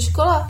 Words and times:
škola? 0.00 0.46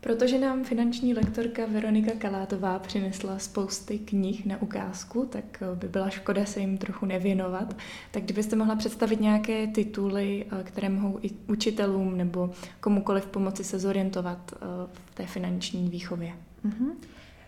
Protože 0.00 0.38
nám 0.38 0.64
finanční 0.64 1.14
lektorka 1.14 1.66
Veronika 1.66 2.12
Kalátová 2.18 2.78
přinesla 2.78 3.38
spousty 3.38 3.98
knih 3.98 4.46
na 4.46 4.62
ukázku, 4.62 5.26
tak 5.32 5.62
eh, 5.62 5.76
by 5.76 5.88
byla 5.88 6.10
škoda 6.10 6.44
se 6.44 6.60
jim 6.60 6.78
trochu 6.78 7.06
nevěnovat. 7.06 7.76
Tak 8.10 8.22
kdybyste 8.22 8.56
mohla 8.56 8.76
představit 8.76 9.20
nějaké 9.20 9.66
tituly, 9.66 10.46
eh, 10.60 10.62
které 10.64 10.88
mohou 10.88 11.18
i 11.22 11.30
učitelům 11.48 12.16
nebo 12.16 12.50
komukoliv 12.80 13.26
pomoci 13.26 13.64
se 13.64 13.78
zorientovat 13.78 14.52
eh, 14.52 14.58
v 14.92 15.14
té 15.14 15.26
finanční 15.26 15.88
výchově. 15.88 16.32
Mm-hmm. 16.66 16.90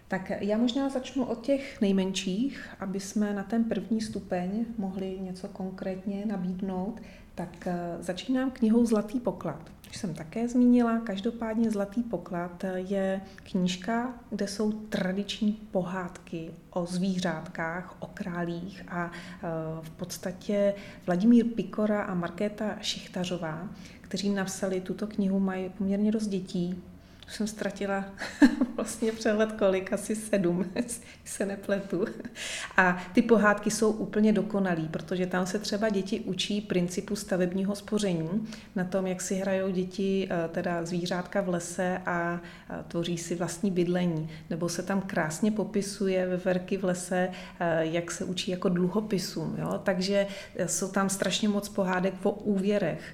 Tak 0.09 0.33
já 0.41 0.59
možná 0.59 0.89
začnu 0.89 1.25
od 1.25 1.41
těch 1.41 1.81
nejmenších, 1.81 2.69
aby 2.81 3.01
jsme 3.01 3.35
na 3.35 3.43
ten 3.43 3.65
první 3.65 4.01
stupeň 4.01 4.65
mohli 4.79 5.19
něco 5.21 5.49
konkrétně 5.49 6.27
nabídnout. 6.27 7.01
Tak 7.35 7.69
začínám 8.01 8.51
knihou 8.51 8.87
Zlatý 8.87 9.21
poklad 9.21 9.71
už 9.91 9.97
jsem 9.97 10.15
také 10.15 10.49
zmínila. 10.49 10.99
Každopádně 10.99 11.71
Zlatý 11.71 12.03
poklad 12.03 12.65
je 12.75 13.21
knížka, 13.43 14.15
kde 14.31 14.49
jsou 14.49 14.73
tradiční 14.73 15.53
pohádky 15.53 16.51
o 16.71 16.87
zvířátkách, 16.87 17.97
o 17.99 18.07
králích 18.07 18.85
a 18.89 19.11
e, 19.11 19.11
v 19.83 19.91
podstatě 19.91 20.75
Vladimír 21.07 21.47
Pikora 21.47 22.03
a 22.03 22.15
Markéta 22.15 22.77
Šichtařová, 22.81 23.69
kteří 24.01 24.31
napsali 24.31 24.81
tuto 24.81 25.07
knihu, 25.07 25.41
mají 25.41 25.69
poměrně 25.69 26.13
dost 26.13 26.27
dětí, 26.27 26.83
jsem 27.29 27.47
ztratila 27.47 28.05
vlastně 28.77 29.13
přehled 29.13 29.53
kolik, 29.53 29.93
asi 29.93 30.17
sedm, 30.17 30.67
se 31.25 31.47
nepletu. 31.47 32.05
A 32.77 33.03
ty 33.13 33.23
pohádky 33.23 33.71
jsou 33.71 33.93
úplně 33.93 34.33
dokonalý, 34.33 34.89
protože 34.89 35.27
tam 35.27 35.47
se 35.47 35.59
třeba 35.59 35.89
děti 35.89 36.21
učí 36.21 36.61
principu 36.61 37.17
stavebního 37.17 37.77
spoření, 37.77 38.49
na 38.77 38.85
tom, 38.85 39.07
jak 39.07 39.21
si 39.21 39.35
hrajou 39.35 39.71
děti, 39.71 40.29
eh, 40.31 40.49
teda 40.49 40.85
zvířátka 40.85 41.41
v 41.41 41.49
lese 41.49 41.99
a 42.07 42.41
tvoří 42.89 43.19
si 43.19 43.35
vlastní 43.35 43.71
bydlení. 43.71 44.31
Nebo 44.51 44.69
se 44.69 44.83
tam 44.83 45.01
krásně 45.01 45.53
popisuje 45.53 46.27
ve 46.27 46.37
verky 46.37 46.77
v 46.77 46.85
lese, 46.85 47.29
eh, 47.61 47.87
jak 47.87 48.11
se 48.11 48.25
učí 48.25 48.51
jako 48.51 48.69
dluhopisům. 48.69 49.57
Jo? 49.59 49.81
Takže 49.85 50.27
eh, 50.57 50.69
jsou 50.69 50.89
tam 50.89 51.09
strašně 51.09 51.49
moc 51.49 51.69
pohádek 51.69 52.15
o 52.23 52.31
úvěrech. 52.31 53.13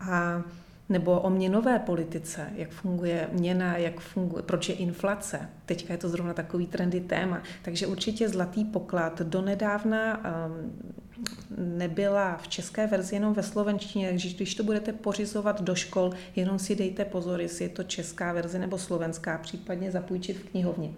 A 0.00 0.42
nebo 0.88 1.20
o 1.20 1.30
měnové 1.30 1.78
politice, 1.78 2.46
jak 2.54 2.70
funguje 2.70 3.28
měna, 3.32 3.76
jak 3.76 4.00
funguje, 4.00 4.42
proč 4.42 4.68
je 4.68 4.74
inflace. 4.74 5.48
Teďka 5.66 5.94
je 5.94 5.98
to 5.98 6.08
zrovna 6.08 6.34
takový 6.34 6.66
trendy 6.66 7.00
téma. 7.00 7.42
Takže 7.62 7.86
určitě 7.86 8.28
zlatý 8.28 8.64
poklad. 8.64 9.22
Donedávna 9.22 10.18
um, 10.18 10.72
nebyla 11.78 12.36
v 12.36 12.48
české 12.48 12.86
verzi 12.86 13.16
jenom 13.16 13.34
ve 13.34 13.42
slovenštině, 13.42 14.08
takže 14.08 14.28
když 14.36 14.54
to 14.54 14.64
budete 14.64 14.92
pořizovat 14.92 15.62
do 15.62 15.74
škol, 15.74 16.10
jenom 16.36 16.58
si 16.58 16.76
dejte 16.76 17.04
pozor, 17.04 17.40
jestli 17.40 17.64
je 17.64 17.68
to 17.68 17.82
česká 17.82 18.32
verze 18.32 18.58
nebo 18.58 18.78
slovenská, 18.78 19.38
případně 19.38 19.90
zapůjčit 19.90 20.36
v 20.36 20.50
knihovně. 20.50 20.90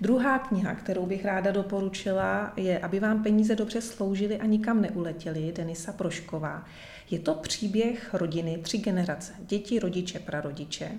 Druhá 0.00 0.38
kniha, 0.38 0.74
kterou 0.74 1.06
bych 1.06 1.24
ráda 1.24 1.50
doporučila, 1.50 2.52
je 2.56 2.78
Aby 2.78 3.00
vám 3.00 3.22
peníze 3.22 3.56
dobře 3.56 3.80
sloužily 3.80 4.38
a 4.38 4.46
nikam 4.46 4.82
neuletěly, 4.82 5.52
Denisa 5.56 5.92
Prošková. 5.92 6.64
Je 7.10 7.18
to 7.18 7.34
příběh 7.34 8.14
rodiny, 8.14 8.58
tři 8.62 8.78
generace, 8.78 9.32
děti, 9.38 9.78
rodiče, 9.78 10.18
prarodiče. 10.18 10.90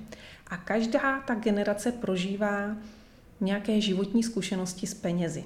A 0.47 0.58
každá 0.58 1.22
ta 1.22 1.36
generace 1.36 1.91
prožívá 1.91 2.75
nějaké 3.41 3.81
životní 3.81 4.24
zkušenosti 4.24 4.88
s 4.88 4.94
penězi. 4.94 5.44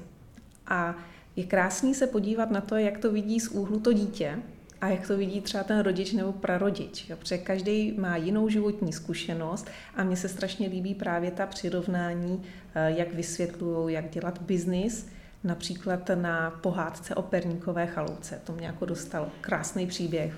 A 0.67 0.95
je 1.35 1.43
krásný 1.43 1.95
se 1.95 2.07
podívat 2.07 2.51
na 2.51 2.61
to, 2.61 2.75
jak 2.75 2.97
to 2.97 3.11
vidí 3.11 3.39
z 3.39 3.47
úhlu 3.47 3.79
to 3.79 3.93
dítě 3.93 4.39
a 4.83 4.87
jak 4.87 5.07
to 5.07 5.17
vidí 5.17 5.41
třeba 5.41 5.63
ten 5.63 5.79
rodič 5.79 6.11
nebo 6.11 6.33
prarodič. 6.33 7.09
Jo? 7.09 7.17
Protože 7.17 7.37
každý 7.37 7.91
má 7.91 8.17
jinou 8.17 8.49
životní 8.49 8.93
zkušenost 8.93 9.67
a 9.95 10.03
mně 10.03 10.17
se 10.17 10.29
strašně 10.29 10.67
líbí 10.67 10.95
právě 10.95 11.31
ta 11.31 11.45
přirovnání, 11.45 12.43
eh, 12.75 12.91
jak 12.97 13.13
vysvětlují, 13.13 13.95
jak 13.95 14.09
dělat 14.09 14.41
biznis, 14.41 15.07
například 15.43 16.09
na 16.15 16.51
pohádce 16.51 17.15
o 17.15 17.21
perníkové 17.21 17.87
chalouce. 17.87 18.41
To 18.43 18.53
mě 18.53 18.67
jako 18.67 18.85
dostalo 18.85 19.29
krásný 19.41 19.87
příběh 19.87 20.33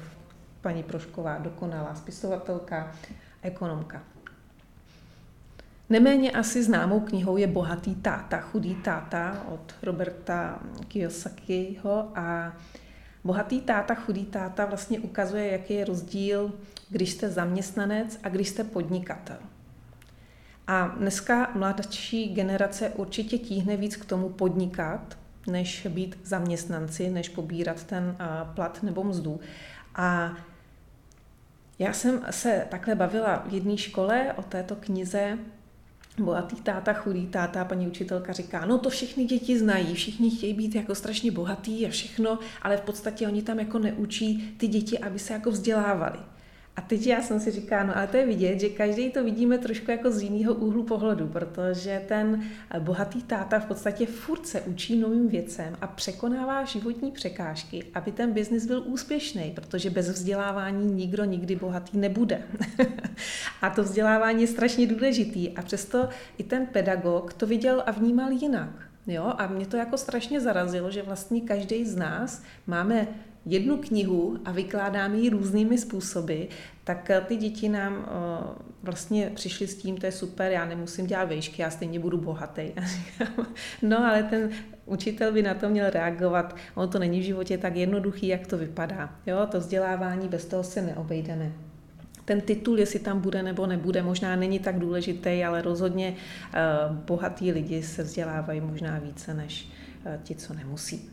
paní 0.62 0.84
Prošková, 0.84 1.38
dokonalá 1.38 1.96
spisovatelka, 1.96 2.92
ekonomka. 3.42 4.04
Neméně 5.90 6.32
asi 6.32 6.64
známou 6.64 7.00
knihou 7.00 7.38
je 7.38 7.48
Bohatý 7.48 7.96
táta, 7.96 8.40
chudý 8.40 8.76
táta 8.76 9.44
od 9.50 9.76
Roberta 9.84 10.60
Kiyosakiho 10.88 12.12
a 12.16 12.54
Bohatý 13.26 13.62
táta, 13.62 13.96
chudý 13.96 14.26
táta 14.26 14.66
vlastně 14.66 15.00
ukazuje, 15.00 15.52
jaký 15.52 15.74
je 15.74 15.86
rozdíl, 15.86 16.54
když 16.90 17.12
jste 17.12 17.30
zaměstnanec 17.30 18.20
a 18.24 18.30
když 18.30 18.50
jste 18.50 18.64
podnikatel. 18.64 19.38
A 20.68 20.88
dneska 20.88 21.52
mladší 21.56 22.34
generace 22.34 22.90
určitě 22.90 23.38
tíhne 23.38 23.78
víc 23.78 23.96
k 23.96 24.06
tomu 24.06 24.30
podnikat, 24.30 25.18
než 25.48 25.88
být 25.90 26.20
zaměstnanci, 26.24 27.10
než 27.10 27.30
pobírat 27.30 27.84
ten 27.84 28.18
plat 28.56 28.84
nebo 28.84 29.04
mzdu. 29.04 29.40
A 29.96 30.34
já 31.80 31.94
jsem 31.94 32.22
se 32.30 32.68
takhle 32.70 32.96
bavila 32.96 33.44
v 33.46 33.54
jedné 33.54 33.78
škole 33.78 34.34
o 34.36 34.42
této 34.42 34.76
knize 34.76 35.38
Bohatý 36.18 36.56
táta, 36.56 36.94
chudý 36.94 37.28
táta, 37.28 37.66
paní 37.66 37.88
učitelka 37.88 38.34
říká, 38.34 38.66
no 38.66 38.78
to 38.78 38.90
všechny 38.90 39.26
děti 39.26 39.60
znají, 39.60 39.94
všichni 39.94 40.32
chtějí 40.32 40.54
být 40.54 40.76
jako 40.76 40.96
strašně 40.96 41.32
bohatý 41.32 41.86
a 41.86 41.90
všechno, 41.90 42.40
ale 42.62 42.78
v 42.78 42.82
podstatě 42.82 43.28
oni 43.28 43.42
tam 43.42 43.60
jako 43.60 43.80
neučí 43.80 44.54
ty 44.58 44.68
děti, 44.68 45.00
aby 45.00 45.20
se 45.20 45.34
jako 45.34 45.52
vzdělávali. 45.52 46.20
A 46.76 46.82
teď 46.82 47.08
já 47.08 47.22
jsem 47.22 47.40
si 47.40 47.52
říká, 47.52 47.84
no 47.84 47.98
ale 47.98 48.08
to 48.08 48.18
je 48.18 48.26
vidět, 48.26 48.60
že 48.60 48.70
každý 48.70 49.10
to 49.10 49.24
vidíme 49.24 49.58
trošku 49.58 49.92
jako 49.92 50.12
z 50.12 50.22
jiného 50.22 50.54
úhlu 50.54 50.84
pohledu, 50.84 51.28
protože 51.28 52.02
ten 52.08 52.44
bohatý 52.80 53.24
táta 53.24 53.60
v 53.60 53.66
podstatě 53.66 54.06
furt 54.06 54.48
se 54.48 54.62
učí 54.62 55.00
novým 55.00 55.28
věcem 55.28 55.78
a 55.82 55.88
překonává 55.88 56.64
životní 56.64 57.12
překážky, 57.12 57.84
aby 57.94 58.12
ten 58.12 58.34
biznis 58.34 58.66
byl 58.66 58.84
úspěšný, 58.86 59.52
protože 59.56 59.90
bez 59.90 60.10
vzdělávání 60.10 60.94
nikdo 60.94 61.24
nikdy 61.24 61.56
bohatý 61.56 61.98
nebude. 61.98 62.42
a 63.62 63.70
to 63.70 63.84
vzdělávání 63.84 64.42
je 64.42 64.48
strašně 64.48 64.88
důležitý 64.88 65.52
a 65.52 65.62
přesto 65.62 66.10
i 66.38 66.44
ten 66.44 66.66
pedagog 66.66 67.34
to 67.34 67.48
viděl 67.48 67.84
a 67.86 67.92
vnímal 67.92 68.32
jinak. 68.32 68.95
Jo? 69.08 69.34
A 69.38 69.48
mě 69.48 69.66
to 69.66 69.78
jako 69.78 69.98
strašně 69.98 70.42
zarazilo, 70.42 70.92
že 70.92 71.04
vlastně 71.04 71.42
každý 71.42 71.86
z 71.86 71.96
nás 71.96 72.44
máme 72.68 73.08
jednu 73.46 73.78
knihu 73.78 74.38
a 74.46 74.52
vykládáme 74.52 75.18
ji 75.18 75.30
různými 75.30 75.78
způsoby, 75.78 76.44
tak 76.84 77.10
eh, 77.10 77.22
ty 77.22 77.36
děti 77.36 77.70
nám 77.70 78.06
eh, 78.08 78.66
vlastně 78.84 79.32
přišly 79.36 79.68
s 79.68 79.76
tím, 79.76 79.98
to 79.98 80.06
je 80.06 80.12
super, 80.12 80.52
já 80.52 80.66
nemusím 80.66 81.08
dělat 81.08 81.26
vejšky, 81.26 81.62
já 81.62 81.70
stejně 81.70 82.00
budu 82.00 82.18
bohatý. 82.18 82.72
no 83.82 84.06
ale 84.06 84.24
ten 84.24 84.50
učitel 84.86 85.32
by 85.32 85.42
na 85.42 85.54
to 85.54 85.70
měl 85.70 85.90
reagovat, 85.90 86.56
ono 86.76 86.88
to 86.88 87.00
není 87.00 87.20
v 87.20 87.24
životě 87.24 87.58
tak 87.58 87.76
jednoduchý, 87.76 88.28
jak 88.28 88.48
to 88.48 88.58
vypadá. 88.58 89.16
Jo, 89.26 89.48
to 89.52 89.60
vzdělávání, 89.60 90.28
bez 90.28 90.46
toho 90.46 90.64
se 90.64 90.82
neobejdeme. 90.82 91.52
Ten 92.26 92.42
titul, 92.42 92.80
jestli 92.80 93.00
tam 93.00 93.22
bude 93.22 93.44
nebo 93.44 93.68
nebude, 93.68 94.04
možná 94.04 94.36
není 94.36 94.60
tak 94.60 94.80
důležitý, 94.80 95.44
ale 95.44 95.62
rozhodně 95.62 96.10
uh, 96.10 96.96
bohatí 96.96 97.52
lidi 97.52 97.84
se 97.84 98.04
vzdělávají 98.04 98.62
možná 98.62 99.00
více 99.00 99.34
než 99.34 99.70
uh, 100.06 100.24
ti, 100.24 100.36
co 100.36 100.54
nemusí. 100.54 101.10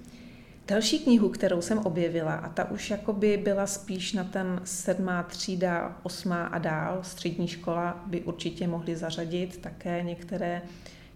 Další 0.69 0.99
knihu, 0.99 1.29
kterou 1.29 1.61
jsem 1.61 1.79
objevila, 1.79 2.35
a 2.35 2.49
ta 2.49 2.71
už 2.71 2.91
jakoby 2.91 3.37
byla 3.37 3.67
spíš 3.67 4.13
na 4.13 4.25
ten 4.25 4.61
sedmá 4.65 5.23
třída, 5.23 5.99
osmá 6.03 6.47
a 6.47 6.59
dál, 6.59 6.99
střední 7.03 7.49
škola 7.49 8.05
by 8.07 8.21
určitě 8.21 8.67
mohli 8.67 8.97
zařadit 8.97 9.59
také 9.59 10.03
některé 10.03 10.63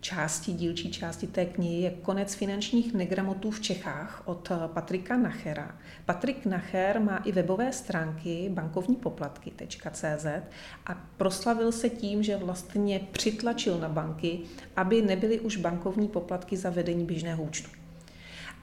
části, 0.00 0.52
dílčí 0.52 0.90
části 0.90 1.26
té 1.26 1.44
knihy 1.44 1.82
je 1.82 1.90
Konec 1.90 2.34
finančních 2.34 2.94
negramotů 2.94 3.50
v 3.50 3.60
Čechách 3.60 4.22
od 4.24 4.52
Patrika 4.66 5.16
Nachera. 5.16 5.78
Patrik 6.04 6.46
Nacher 6.46 7.00
má 7.00 7.16
i 7.16 7.32
webové 7.32 7.72
stránky 7.72 8.48
bankovnípoplatky.cz 8.52 10.26
a 10.86 10.94
proslavil 11.16 11.72
se 11.72 11.88
tím, 11.88 12.22
že 12.22 12.36
vlastně 12.36 13.00
přitlačil 13.12 13.78
na 13.78 13.88
banky, 13.88 14.40
aby 14.76 15.02
nebyly 15.02 15.40
už 15.40 15.56
bankovní 15.56 16.08
poplatky 16.08 16.56
za 16.56 16.70
vedení 16.70 17.04
běžného 17.04 17.42
účtu. 17.42 17.85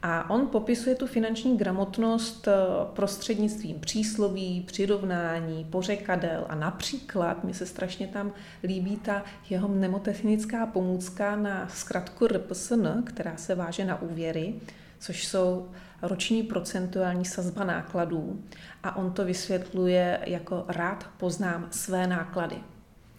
A 0.06 0.30
on 0.30 0.48
popisuje 0.48 0.96
tu 0.96 1.08
finanční 1.08 1.58
gramotnost 1.58 2.48
eh, 2.48 2.52
prostřednictvím 2.94 3.80
přísloví, 3.80 4.64
přirovnání, 4.68 5.66
pořekadel 5.66 6.46
a 6.50 6.56
například, 6.56 7.44
mi 7.44 7.54
se 7.54 7.66
strašně 7.66 8.08
tam 8.08 8.32
líbí 8.64 8.98
ta 8.98 9.24
jeho 9.50 9.68
mnemotechnická 9.68 10.66
pomůcka 10.66 11.36
na 11.36 11.68
zkratku 11.68 12.28
RPSN, 12.28 12.88
která 13.06 13.38
se 13.38 13.56
váže 13.56 13.86
na 13.86 14.02
úvěry, 14.02 14.56
což 15.00 15.28
jsou 15.28 15.70
roční 16.02 16.44
procentuální 16.44 17.26
sazba 17.26 17.64
nákladů. 17.64 18.44
A 18.84 18.96
on 18.96 19.12
to 19.12 19.26
vysvětluje 19.26 20.20
jako 20.26 20.66
rád 20.68 21.10
poznám 21.18 21.68
své 21.72 22.08
náklady. 22.08 22.73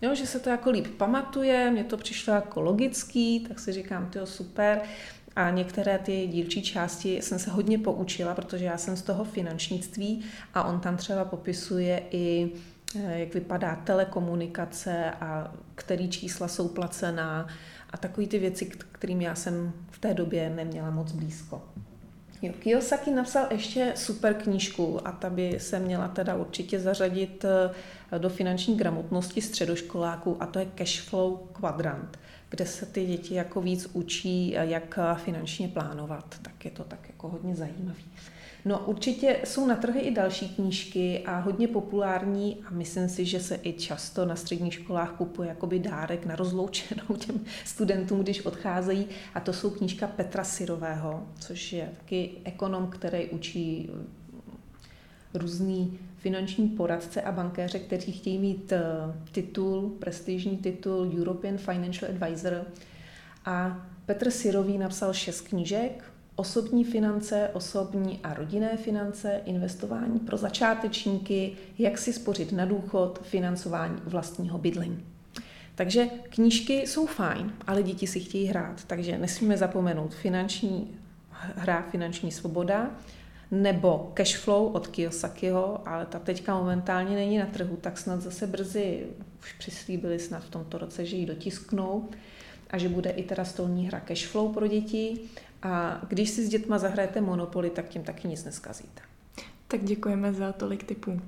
Jo, 0.04 0.14
že 0.14 0.26
se 0.26 0.40
to 0.40 0.50
jako 0.50 0.70
líp 0.70 0.86
pamatuje, 0.96 1.70
mně 1.70 1.84
to 1.84 1.96
přišlo 1.96 2.34
jako 2.34 2.60
logický, 2.60 3.40
tak 3.40 3.60
si 3.60 3.72
říkám, 3.72 4.10
to 4.10 4.26
super. 4.26 4.80
A 5.36 5.50
některé 5.50 5.98
ty 5.98 6.26
dílčí 6.26 6.62
části 6.62 7.16
jsem 7.22 7.38
se 7.38 7.50
hodně 7.50 7.78
poučila, 7.78 8.34
protože 8.34 8.64
já 8.64 8.78
jsem 8.78 8.96
z 8.96 9.02
toho 9.02 9.24
finančnictví 9.24 10.24
a 10.54 10.64
on 10.64 10.80
tam 10.80 10.96
třeba 10.96 11.24
popisuje 11.24 12.02
i 12.10 12.52
eh, 12.96 13.18
jak 13.18 13.34
vypadá 13.34 13.76
telekomunikace 13.76 15.10
a 15.10 15.54
který 15.74 16.08
čísla 16.08 16.48
jsou 16.48 16.68
placená 16.68 17.48
a 17.90 17.96
takové 17.96 18.26
ty 18.26 18.38
věci, 18.38 18.66
kterým 18.92 19.20
já 19.20 19.34
jsem 19.34 19.72
v 19.90 19.98
té 19.98 20.14
době 20.14 20.50
neměla 20.50 20.90
moc 20.90 21.12
blízko. 21.12 21.62
Jo, 22.42 22.52
Kiyosaki 22.58 23.10
napsal 23.10 23.46
ještě 23.50 23.92
super 23.96 24.34
knížku 24.34 25.08
a 25.08 25.12
ta 25.12 25.30
by 25.30 25.56
se 25.60 25.78
měla 25.78 26.08
teda 26.08 26.34
určitě 26.34 26.80
zařadit 26.80 27.44
eh, 27.44 27.70
do 28.18 28.28
finanční 28.28 28.76
gramotnosti 28.76 29.42
středoškoláků 29.42 30.36
a 30.42 30.46
to 30.46 30.58
je 30.58 30.66
Cashflow 30.74 31.38
Quadrant, 31.52 32.18
kde 32.50 32.66
se 32.66 32.86
ty 32.86 33.06
děti 33.06 33.34
jako 33.34 33.60
víc 33.60 33.88
učí, 33.92 34.52
jak 34.52 34.98
finančně 35.16 35.68
plánovat. 35.68 36.34
Tak 36.42 36.64
je 36.64 36.70
to 36.70 36.84
tak 36.84 37.08
jako 37.08 37.28
hodně 37.28 37.54
zajímavý. 37.54 38.04
No 38.64 38.78
určitě 38.78 39.36
jsou 39.44 39.66
na 39.66 39.76
trhy 39.76 40.00
i 40.00 40.10
další 40.10 40.48
knížky 40.48 41.22
a 41.26 41.38
hodně 41.38 41.68
populární 41.68 42.56
a 42.66 42.70
myslím 42.70 43.08
si, 43.08 43.24
že 43.24 43.40
se 43.40 43.60
i 43.62 43.72
často 43.72 44.24
na 44.24 44.36
středních 44.36 44.74
školách 44.74 45.12
kupuje 45.12 45.48
jakoby 45.48 45.78
dárek 45.78 46.26
na 46.26 46.36
rozloučenou 46.36 47.16
těm 47.18 47.40
studentům, 47.64 48.20
když 48.20 48.46
odcházejí 48.46 49.06
a 49.34 49.40
to 49.40 49.52
jsou 49.52 49.70
knížka 49.70 50.06
Petra 50.06 50.44
Syrového, 50.44 51.26
což 51.40 51.72
je 51.72 51.90
taky 51.98 52.30
ekonom, 52.44 52.86
který 52.86 53.26
učí 53.26 53.90
různý 55.34 55.98
finanční 56.16 56.68
poradce 56.68 57.22
a 57.22 57.32
bankéře, 57.32 57.78
kteří 57.78 58.12
chtějí 58.12 58.38
mít 58.38 58.72
eh, 58.72 58.82
titul, 59.32 59.90
prestižní 59.98 60.56
titul 60.56 61.12
European 61.20 61.58
Financial 61.58 62.10
Advisor. 62.10 62.64
A 63.44 63.86
Petr 64.06 64.30
Syrový 64.30 64.78
napsal 64.78 65.12
šest 65.12 65.40
knížek, 65.40 66.04
osobní 66.36 66.84
finance, 66.84 67.50
osobní 67.52 68.20
a 68.22 68.34
rodinné 68.34 68.76
finance, 68.76 69.40
investování 69.44 70.18
pro 70.18 70.36
začátečníky, 70.36 71.52
jak 71.78 71.98
si 71.98 72.12
spořit 72.12 72.52
na 72.52 72.64
důchod, 72.64 73.20
financování 73.22 73.96
vlastního 74.04 74.58
bydlení. 74.58 75.04
Takže 75.74 76.06
knížky 76.28 76.74
jsou 76.74 77.06
fajn, 77.06 77.52
ale 77.66 77.82
děti 77.82 78.06
si 78.06 78.20
chtějí 78.20 78.46
hrát, 78.46 78.84
takže 78.86 79.18
nesmíme 79.18 79.56
zapomenout 79.56 80.14
finanční 80.14 80.90
hra, 81.56 81.86
finanční 81.90 82.32
svoboda, 82.32 82.90
nebo 83.62 84.10
Cashflow 84.14 84.74
od 84.74 84.86
Kiyosakiho, 84.86 85.88
ale 85.88 86.06
ta 86.06 86.18
teďka 86.18 86.58
momentálně 86.58 87.16
není 87.16 87.38
na 87.38 87.46
trhu, 87.46 87.76
tak 87.76 87.98
snad 87.98 88.20
zase 88.20 88.46
brzy, 88.46 89.06
už 89.40 89.52
přislíbili 89.52 90.18
snad 90.18 90.44
v 90.44 90.50
tomto 90.50 90.78
roce, 90.78 91.06
že 91.06 91.16
ji 91.16 91.26
dotisknou 91.26 92.08
a 92.70 92.78
že 92.78 92.88
bude 92.88 93.10
i 93.10 93.22
teda 93.22 93.44
stolní 93.44 93.86
hra 93.86 94.00
Cashflow 94.00 94.54
pro 94.54 94.66
děti 94.66 95.20
a 95.62 96.00
když 96.08 96.30
si 96.30 96.46
s 96.46 96.48
dětma 96.48 96.78
zahrajete 96.78 97.20
Monopoly, 97.20 97.70
tak 97.70 97.88
tím 97.88 98.02
taky 98.02 98.28
nic 98.28 98.44
neskazíte. 98.44 99.02
Tak 99.68 99.84
děkujeme 99.84 100.32
za 100.32 100.52
tolik 100.52 100.84
typů. 100.84 101.20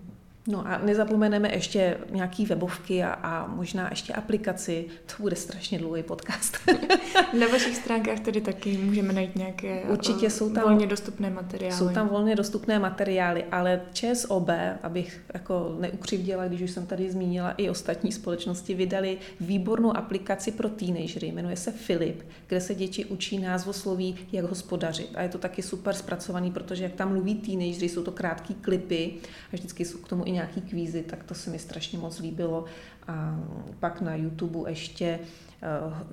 No 0.48 0.66
a 0.66 0.78
nezapomeneme 0.78 1.54
ještě 1.54 1.98
nějaký 2.10 2.46
webovky 2.46 3.04
a, 3.04 3.12
a 3.12 3.46
možná 3.46 3.88
ještě 3.90 4.12
aplikaci. 4.12 4.86
To 5.06 5.22
bude 5.22 5.36
strašně 5.36 5.78
dlouhý 5.78 6.02
podcast. 6.02 6.58
Na 7.40 7.46
vašich 7.48 7.76
stránkách 7.76 8.20
tedy 8.20 8.40
taky 8.40 8.78
můžeme 8.78 9.12
najít 9.12 9.36
nějaké 9.36 9.82
Určitě 9.82 10.30
jsou 10.30 10.50
tam, 10.50 10.62
volně 10.62 10.86
dostupné 10.86 11.30
materiály. 11.30 11.76
Jsou 11.76 11.88
tam 11.88 12.08
volně 12.08 12.36
dostupné 12.36 12.78
materiály, 12.78 13.44
ale 13.44 13.80
ČSOB, 13.92 14.48
abych 14.82 15.20
jako 15.34 15.76
neukřivděla, 15.80 16.48
když 16.48 16.62
už 16.62 16.70
jsem 16.70 16.86
tady 16.86 17.10
zmínila, 17.10 17.50
i 17.50 17.70
ostatní 17.70 18.12
společnosti 18.12 18.74
vydali 18.74 19.18
výbornou 19.40 19.96
aplikaci 19.96 20.52
pro 20.52 20.68
teenagery, 20.68 21.32
jmenuje 21.32 21.56
se 21.56 21.72
Filip, 21.72 22.22
kde 22.46 22.60
se 22.60 22.74
děti 22.74 23.04
učí 23.04 23.38
názvosloví, 23.38 24.16
jak 24.32 24.44
hospodařit. 24.44 25.10
A 25.14 25.22
je 25.22 25.28
to 25.28 25.38
taky 25.38 25.62
super 25.62 25.94
zpracovaný, 25.94 26.50
protože 26.50 26.84
jak 26.84 26.92
tam 26.92 27.12
mluví 27.12 27.34
teenagery, 27.34 27.88
jsou 27.88 28.02
to 28.02 28.12
krátké 28.12 28.54
klipy 28.54 29.10
a 29.52 29.56
vždycky 29.56 29.84
jsou 29.84 29.98
k 29.98 30.08
tomu 30.08 30.26
i 30.26 30.30
nějaký 30.30 30.60
kvízy, 30.60 31.02
tak 31.02 31.24
to 31.24 31.34
se 31.34 31.50
mi 31.50 31.58
strašně 31.58 31.98
moc 31.98 32.20
líbilo. 32.20 32.64
A 33.08 33.40
pak 33.80 34.00
na 34.00 34.14
YouTube 34.14 34.70
ještě 34.70 35.18
eh, 35.62 35.68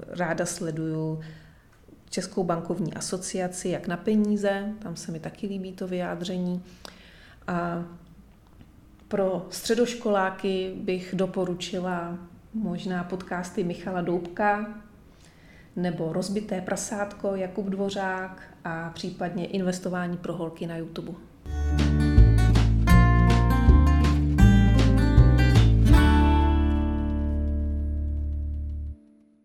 ráda 0.08 0.46
sleduju 0.46 1.22
Českou 2.10 2.44
bankovní 2.44 2.94
asociaci, 2.94 3.70
jak 3.70 3.88
na 3.88 3.98
peníze, 3.98 4.74
tam 4.80 4.96
se 4.96 5.12
mi 5.12 5.20
taky 5.20 5.48
líbí 5.48 5.72
to 5.72 5.88
vyjádření. 5.88 6.64
A 7.48 7.84
pro 9.08 9.48
středoškoláky 9.50 10.74
bych 10.76 11.16
doporučila 11.18 12.18
možná 12.54 13.04
podcasty 13.04 13.64
Michala 13.64 14.02
Doubka, 14.02 14.74
nebo 15.76 16.14
Rozbité 16.14 16.62
prasátko 16.62 17.36
Jakub 17.36 17.66
Dvořák 17.66 18.42
a 18.64 18.90
případně 18.90 19.46
investování 19.46 20.18
pro 20.18 20.34
holky 20.34 20.68
na 20.68 20.78
YouTube. 20.78 21.14